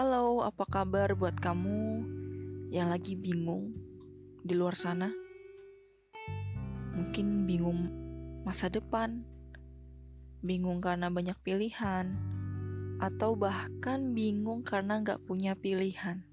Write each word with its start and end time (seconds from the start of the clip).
apa 0.00 0.64
kabar 0.64 1.12
buat 1.12 1.36
kamu 1.36 2.00
yang 2.72 2.88
lagi 2.88 3.12
bingung 3.12 3.76
di 4.40 4.56
luar 4.56 4.72
sana? 4.72 5.12
Mungkin 6.96 7.44
bingung 7.44 7.92
masa 8.40 8.72
depan, 8.72 9.20
bingung 10.40 10.80
karena 10.80 11.12
banyak 11.12 11.36
pilihan, 11.44 12.16
atau 12.96 13.36
bahkan 13.36 14.16
bingung 14.16 14.64
karena 14.64 15.04
nggak 15.04 15.20
punya 15.28 15.52
pilihan. 15.52 16.24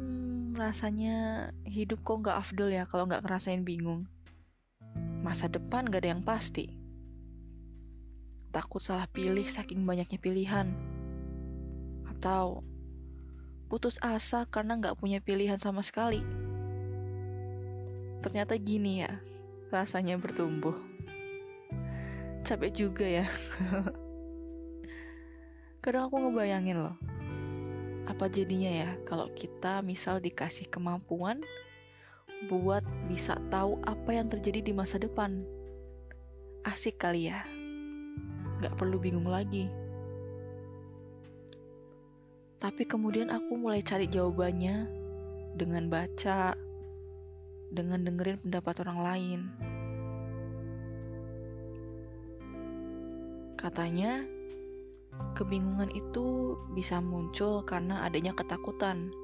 Hmm, 0.00 0.56
rasanya 0.56 1.52
hidup 1.68 2.00
kok 2.00 2.24
nggak 2.24 2.48
afdol 2.48 2.72
ya 2.72 2.88
kalau 2.88 3.04
nggak 3.04 3.28
ngerasain 3.28 3.60
bingung. 3.60 4.08
Masa 5.20 5.52
depan 5.52 5.84
gak 5.84 6.00
ada 6.00 6.16
yang 6.16 6.24
pasti. 6.24 6.80
Takut 8.56 8.80
salah 8.80 9.04
pilih 9.12 9.44
saking 9.44 9.84
banyaknya 9.84 10.16
pilihan 10.16 10.96
atau 12.18 12.66
putus 13.70 13.94
asa 14.02 14.42
karena 14.50 14.74
nggak 14.74 14.98
punya 14.98 15.22
pilihan 15.22 15.54
sama 15.54 15.86
sekali. 15.86 16.18
Ternyata 18.26 18.58
gini 18.58 19.06
ya, 19.06 19.22
rasanya 19.70 20.18
bertumbuh. 20.18 20.74
Capek 22.42 22.74
juga 22.74 23.06
ya. 23.06 23.26
Kadang 25.84 26.10
aku 26.10 26.26
ngebayangin 26.26 26.82
loh, 26.82 26.98
apa 28.10 28.26
jadinya 28.26 28.66
ya 28.66 28.90
kalau 29.06 29.30
kita 29.30 29.78
misal 29.86 30.18
dikasih 30.18 30.66
kemampuan 30.66 31.38
buat 32.50 32.82
bisa 33.06 33.38
tahu 33.46 33.78
apa 33.86 34.10
yang 34.10 34.26
terjadi 34.26 34.58
di 34.58 34.72
masa 34.74 34.98
depan. 34.98 35.46
Asik 36.66 36.98
kali 36.98 37.30
ya, 37.30 37.46
nggak 38.58 38.74
perlu 38.74 38.98
bingung 38.98 39.30
lagi. 39.30 39.70
Tapi 42.58 42.90
kemudian 42.90 43.30
aku 43.30 43.54
mulai 43.54 43.86
cari 43.86 44.10
jawabannya 44.10 44.90
dengan 45.54 45.86
baca, 45.86 46.58
dengan 47.70 48.02
dengerin 48.02 48.42
pendapat 48.42 48.74
orang 48.82 48.98
lain. 48.98 49.40
Katanya, 53.54 54.26
kebingungan 55.38 55.94
itu 55.94 56.58
bisa 56.74 56.98
muncul 56.98 57.62
karena 57.62 58.02
adanya 58.02 58.34
ketakutan. 58.34 59.14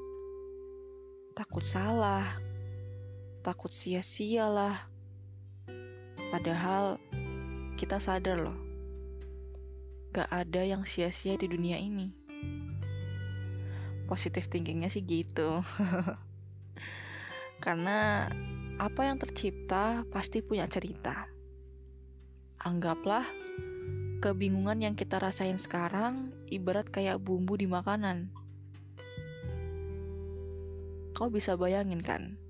Takut 1.34 1.66
salah, 1.66 2.38
takut 3.42 3.74
sia-sia 3.74 4.46
lah. 4.46 4.86
Padahal 6.30 7.02
kita 7.74 7.98
sadar 7.98 8.46
loh, 8.46 8.58
gak 10.14 10.30
ada 10.30 10.62
yang 10.62 10.86
sia-sia 10.86 11.34
di 11.34 11.50
dunia 11.50 11.82
ini 11.82 12.22
positif 14.04 14.46
thinkingnya 14.52 14.92
sih 14.92 15.02
gitu. 15.04 15.60
Karena 17.64 18.28
apa 18.76 19.00
yang 19.06 19.16
tercipta 19.16 20.04
pasti 20.10 20.44
punya 20.44 20.68
cerita. 20.68 21.28
Anggaplah 22.60 23.24
kebingungan 24.24 24.80
yang 24.80 24.94
kita 24.96 25.20
rasain 25.20 25.60
sekarang 25.60 26.32
ibarat 26.48 26.88
kayak 26.88 27.20
bumbu 27.20 27.60
di 27.60 27.68
makanan. 27.68 28.32
Kau 31.14 31.30
bisa 31.30 31.54
bayangin 31.54 32.02
kan 32.02 32.40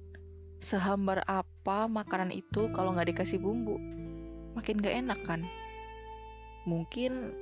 sehambar 0.64 1.20
apa 1.28 1.84
makanan 1.84 2.32
itu 2.32 2.72
kalau 2.72 2.96
nggak 2.96 3.12
dikasih 3.12 3.36
bumbu? 3.36 3.76
Makin 4.56 4.80
gak 4.80 4.96
enak 5.04 5.20
kan? 5.28 5.44
Mungkin 6.64 7.36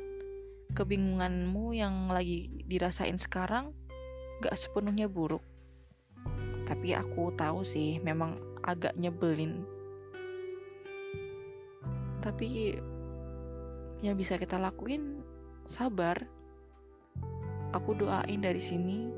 kebingunganmu 0.74 1.76
yang 1.78 2.10
lagi 2.10 2.50
dirasain 2.66 3.20
sekarang 3.20 3.70
gak 4.42 4.58
sepenuhnya 4.58 5.06
buruk. 5.06 5.42
Tapi 6.66 6.98
aku 6.98 7.30
tahu 7.38 7.62
sih 7.62 8.02
memang 8.02 8.38
agak 8.66 8.98
nyebelin. 8.98 9.62
Tapi 12.22 12.78
yang 14.02 14.18
bisa 14.18 14.34
kita 14.38 14.58
lakuin 14.58 15.22
sabar. 15.66 16.26
Aku 17.72 17.96
doain 17.96 18.42
dari 18.42 18.60
sini 18.60 19.08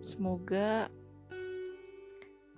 semoga 0.00 0.88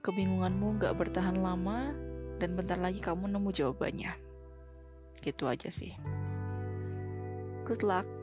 kebingunganmu 0.05 0.79
gak 0.79 0.95
bertahan 0.95 1.41
lama 1.41 1.91
dan 2.39 2.55
bentar 2.55 2.79
lagi 2.79 3.03
kamu 3.03 3.33
nemu 3.33 3.51
jawabannya. 3.51 4.13
Gitu 5.25 5.45
aja 5.49 5.73
sih. 5.73 5.97
Good 7.67 7.83
luck. 7.85 8.18